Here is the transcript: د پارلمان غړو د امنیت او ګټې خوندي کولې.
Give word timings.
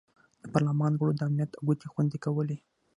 د 0.43 0.45
پارلمان 0.53 0.93
غړو 0.99 1.13
د 1.15 1.21
امنیت 1.27 1.51
او 1.55 1.63
ګټې 1.69 1.87
خوندي 1.91 2.19
کولې. 2.25 2.57